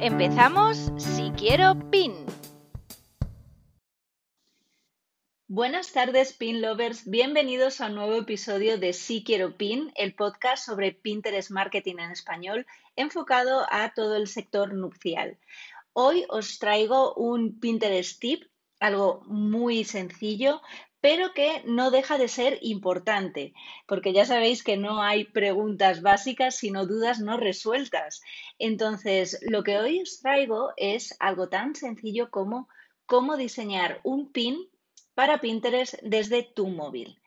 [0.00, 2.26] Empezamos si quiero pin.
[5.48, 7.08] Buenas tardes, pin lovers.
[7.08, 12.10] Bienvenidos a un nuevo episodio de Si Quiero Pin, el podcast sobre Pinterest Marketing en
[12.10, 15.38] español enfocado a todo el sector nupcial.
[15.94, 18.44] Hoy os traigo un Pinterest tip,
[18.80, 20.60] algo muy sencillo,
[21.06, 23.54] pero que no deja de ser importante,
[23.86, 28.22] porque ya sabéis que no hay preguntas básicas, sino dudas no resueltas.
[28.58, 32.68] Entonces, lo que hoy os traigo es algo tan sencillo como
[33.06, 34.68] cómo diseñar un pin
[35.14, 37.22] para Pinterest desde tu móvil.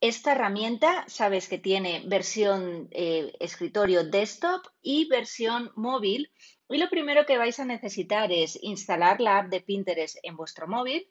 [0.00, 6.32] Esta herramienta sabes que tiene versión eh, escritorio desktop y versión móvil.
[6.70, 10.66] Y lo primero que vais a necesitar es instalar la app de Pinterest en vuestro
[10.66, 11.06] móvil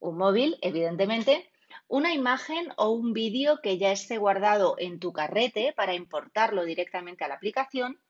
[0.00, 1.50] un móvil, evidentemente,
[1.88, 7.24] una imagen o un vídeo que ya esté guardado en tu carrete para importarlo directamente
[7.24, 8.00] a la aplicación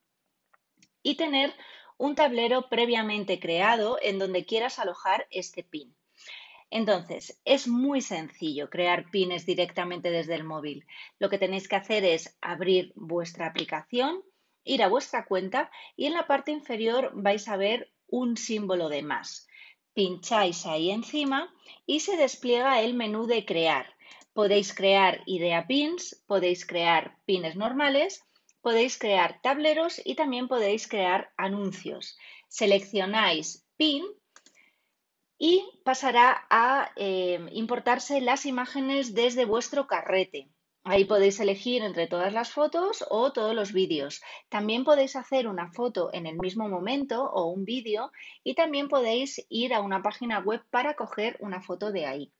[1.02, 1.54] y tener
[1.96, 5.94] un tablero previamente creado en donde quieras alojar este pin.
[6.70, 10.86] Entonces, es muy sencillo crear pines directamente desde el móvil.
[11.18, 14.22] Lo que tenéis que hacer es abrir vuestra aplicación,
[14.64, 19.02] ir a vuestra cuenta y en la parte inferior vais a ver un símbolo de
[19.02, 19.46] más
[19.94, 21.52] pincháis ahí encima
[21.86, 23.94] y se despliega el menú de crear.
[24.32, 28.22] Podéis crear idea pins, podéis crear pines normales,
[28.60, 32.18] podéis crear tableros y también podéis crear anuncios.
[32.48, 34.04] Seleccionáis pin
[35.38, 40.48] y pasará a eh, importarse las imágenes desde vuestro carrete.
[40.86, 44.20] Ahí podéis elegir entre todas las fotos o todos los vídeos.
[44.50, 48.12] También podéis hacer una foto en el mismo momento o un vídeo
[48.44, 52.32] y también podéis ir a una página web para coger una foto de ahí.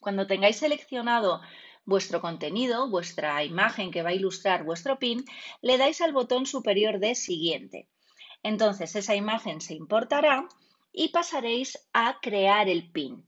[0.00, 1.40] Cuando tengáis seleccionado
[1.84, 5.24] vuestro contenido, vuestra imagen que va a ilustrar vuestro pin,
[5.62, 7.88] le dais al botón superior de siguiente.
[8.42, 10.48] Entonces esa imagen se importará
[10.92, 13.24] y pasaréis a crear el pin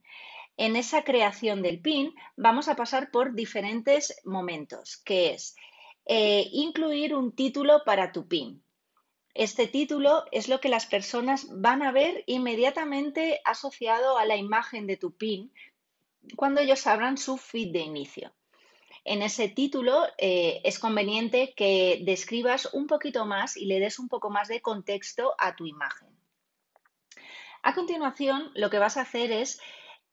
[0.58, 5.56] en esa creación del PIN vamos a pasar por diferentes momentos, que es
[6.04, 8.62] eh, incluir un título para tu PIN.
[9.34, 14.88] Este título es lo que las personas van a ver inmediatamente asociado a la imagen
[14.88, 15.52] de tu PIN
[16.34, 18.32] cuando ellos abran su feed de inicio.
[19.04, 24.08] En ese título eh, es conveniente que describas un poquito más y le des un
[24.08, 26.08] poco más de contexto a tu imagen.
[27.62, 29.60] A continuación, lo que vas a hacer es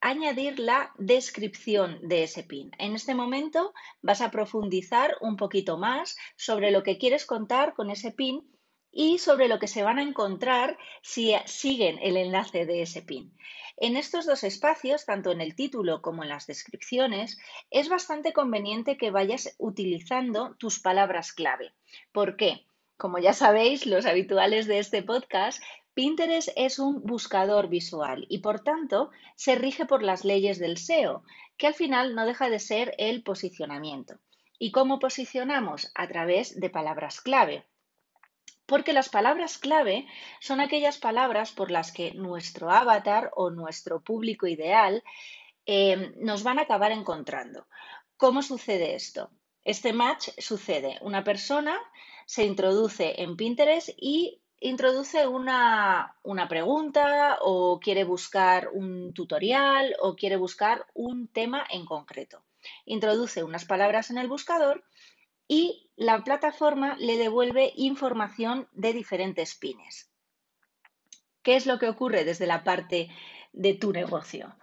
[0.02, 2.72] añadir la descripción de ese pin.
[2.78, 7.90] En este momento vas a profundizar un poquito más sobre lo que quieres contar con
[7.90, 8.48] ese pin
[8.92, 13.36] y sobre lo que se van a encontrar si siguen el enlace de ese pin.
[13.78, 17.38] En estos dos espacios, tanto en el título como en las descripciones,
[17.70, 21.74] es bastante conveniente que vayas utilizando tus palabras clave.
[22.14, 22.66] ¿Por qué?
[22.96, 25.62] Como ya sabéis, los habituales de este podcast,
[25.96, 31.24] Pinterest es un buscador visual y por tanto se rige por las leyes del SEO,
[31.56, 34.20] que al final no deja de ser el posicionamiento.
[34.60, 35.92] ¿Y cómo posicionamos?
[35.96, 37.66] A través de palabras clave.
[38.66, 40.06] Porque las palabras clave
[40.42, 45.02] son aquellas palabras por las que nuestro avatar o nuestro público ideal
[45.66, 47.68] eh, nos van a acabar encontrando.
[48.18, 49.32] ¿Cómo sucede esto?
[49.64, 51.00] Este match sucede.
[51.02, 51.80] Una persona
[52.26, 56.16] se introduce en Pinterest y introduce una,
[56.50, 62.44] pregunta o quiere buscar un tutorial o quiere buscar un tema en concreto.
[62.86, 64.84] Introduce unas palabras en el buscador
[65.48, 70.10] y la plataforma le devuelve información de diferentes pines.
[71.44, 73.10] ¿Qué es lo que ocurre desde la parte
[73.54, 74.56] de tu negocio?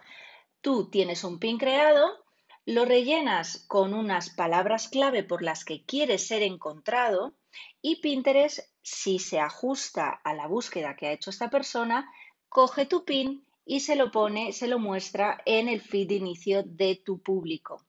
[0.59, 2.25] Tú tienes un pin creado,
[2.65, 7.33] lo rellenas con unas palabras clave por las que quieres ser encontrado
[7.81, 12.09] y Pinterest, si se ajusta a la búsqueda que ha hecho esta persona,
[12.49, 16.63] coge tu pin y se lo pone, se lo muestra en el feed de inicio
[16.63, 17.85] de tu público.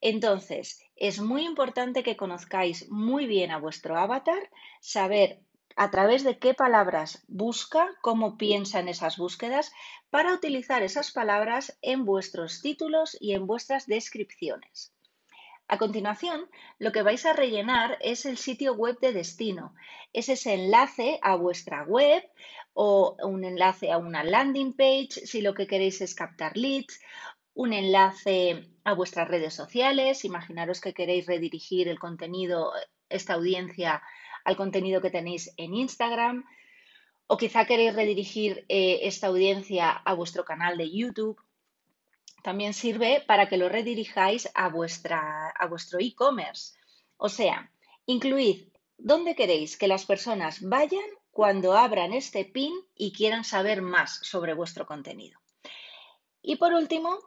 [0.00, 4.50] Entonces, es muy importante que conozcáis muy bien a vuestro avatar,
[4.80, 5.40] saber
[5.76, 9.72] a través de qué palabras busca, cómo piensa en esas búsquedas,
[10.10, 14.92] para utilizar esas palabras en vuestros títulos y en vuestras descripciones.
[15.70, 16.48] A continuación,
[16.78, 19.74] lo que vais a rellenar es el sitio web de destino.
[20.14, 22.22] Es ese enlace a vuestra web
[22.72, 27.00] o un enlace a una landing page si lo que queréis es captar leads,
[27.52, 30.24] un enlace a vuestras redes sociales.
[30.24, 32.72] Imaginaros que queréis redirigir el contenido,
[33.10, 34.02] esta audiencia,
[34.44, 36.46] al contenido que tenéis en Instagram.
[37.26, 41.38] O quizá queréis redirigir eh, esta audiencia a vuestro canal de YouTube
[42.48, 46.78] también sirve para que lo redirijáis a, vuestra, a vuestro e-commerce.
[47.18, 47.70] O sea,
[48.06, 54.20] incluid dónde queréis que las personas vayan cuando abran este pin y quieran saber más
[54.22, 55.38] sobre vuestro contenido.
[56.40, 57.18] Y por último,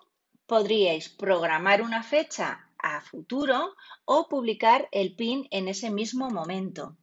[0.47, 3.75] podríais programar una fecha a futuro
[4.05, 6.97] o publicar el pin en ese mismo momento.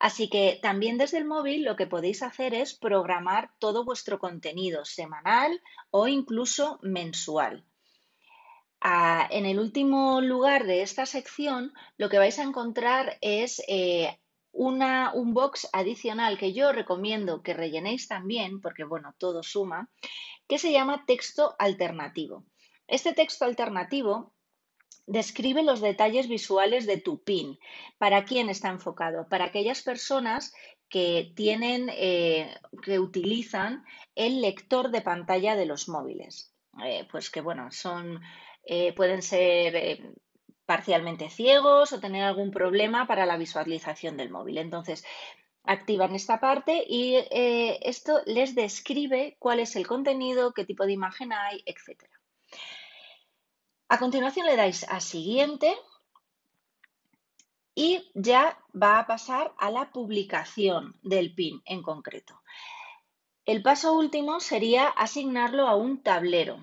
[0.00, 4.86] Así que también desde el móvil lo que podéis hacer es programar todo vuestro contenido
[4.86, 5.60] semanal
[5.90, 7.66] o incluso mensual.
[8.80, 14.18] Ah, en el último lugar de esta sección lo que vais a encontrar es eh,
[14.52, 19.90] un box adicional que yo recomiendo que rellenéis también, porque bueno, todo suma,
[20.48, 22.46] que se llama texto alternativo.
[22.86, 24.32] Este texto alternativo
[25.06, 27.58] Describe los detalles visuales de tu PIN.
[27.98, 29.28] ¿Para quién está enfocado?
[29.28, 30.52] Para aquellas personas
[30.90, 36.52] que tienen, eh, que utilizan el lector de pantalla de los móviles.
[36.84, 38.20] Eh, pues que bueno, son,
[38.64, 40.14] eh, pueden ser
[40.66, 44.58] parcialmente ciegos o tener algún problema para la visualización del móvil.
[44.58, 45.04] Entonces,
[45.64, 51.32] activan esta parte y esto les describe cuál es el contenido, qué tipo de imagen
[51.32, 52.09] hay, etcétera.
[53.92, 55.68] A continuación le dais a siguiente
[57.74, 62.40] y ya va a pasar a la publicación del PIN en concreto.
[63.44, 66.62] El paso último sería asignarlo a un tablero.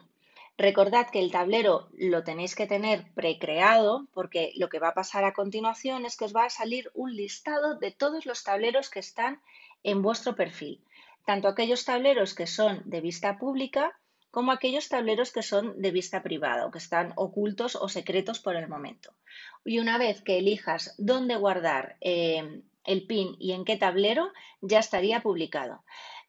[0.58, 5.26] Recordad que el tablero lo tenéis que tener precreado porque lo que va a pasar
[5.26, 9.02] a continuación es que os va a salir un listado de todos los tableros que
[9.02, 9.42] están
[9.84, 10.82] en vuestro perfil,
[11.26, 14.00] tanto aquellos tableros que son de vista pública
[14.38, 18.56] como aquellos tableros que son de vista privada o que están ocultos o secretos por
[18.56, 19.16] el momento.
[19.66, 24.32] Y una vez que elijas dónde guardar eh, el pin y en qué tablero,
[24.62, 25.84] ya estaría publicado.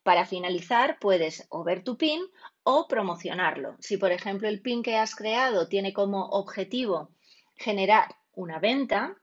[0.04, 2.22] Para finalizar, puedes o ver tu pin
[2.62, 3.76] o promocionarlo.
[3.78, 7.10] Si, por ejemplo, el pin que has creado tiene como objetivo
[7.56, 9.18] generar una venta,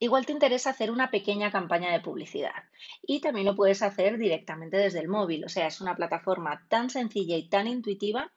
[0.00, 2.64] igual te interesa hacer una pequeña campaña de publicidad
[3.02, 5.44] y también lo puedes hacer directamente desde el móvil.
[5.44, 8.32] O sea, es una plataforma tan sencilla y tan intuitiva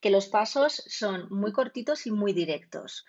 [0.00, 3.06] que los pasos son muy cortitos y muy directos.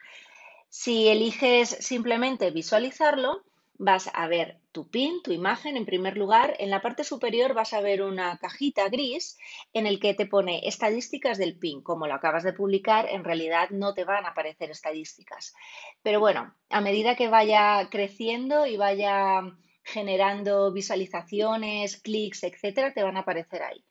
[0.69, 3.43] Si eliges simplemente visualizarlo,
[3.79, 6.55] vas a ver tu pin, tu imagen en primer lugar.
[6.59, 9.37] En la parte superior vas a ver una cajita gris
[9.73, 11.81] en el que te pone estadísticas del pin.
[11.81, 15.53] Como lo acabas de publicar, en realidad no te van a aparecer estadísticas.
[16.01, 19.41] Pero bueno, a medida que vaya creciendo y vaya
[19.83, 23.83] generando visualizaciones, clics, etcétera, te van a aparecer ahí.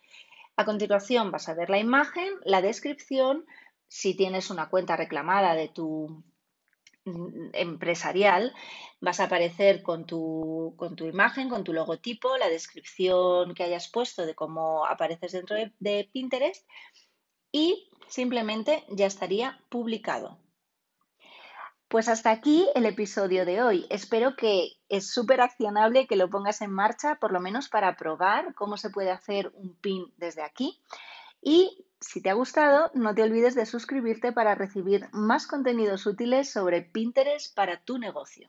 [0.56, 3.46] A continuación vas a ver la imagen, la descripción,
[3.88, 6.24] si tienes una cuenta reclamada de tu
[7.52, 8.54] empresarial,
[9.00, 13.88] vas a aparecer con tu, con tu, imagen, con tu logotipo, la descripción que hayas
[13.88, 16.66] puesto de cómo apareces dentro de, de Pinterest
[17.52, 20.38] y simplemente ya estaría publicado.
[21.88, 23.86] Pues hasta aquí el episodio de hoy.
[23.90, 28.54] Espero que es súper accionable que lo pongas en marcha, por lo menos para probar
[28.54, 30.82] cómo se puede hacer un pin desde aquí.
[31.40, 36.50] Y si te ha gustado, no te olvides de suscribirte para recibir más contenidos útiles
[36.50, 38.48] sobre Pinterest para tu negocio.